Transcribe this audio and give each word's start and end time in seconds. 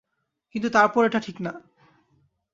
কিন্তু 0.55 0.69
তারপরও 0.69 1.05
এটা 1.05 1.19
ঠিক 1.19 1.37
না। 1.41 1.53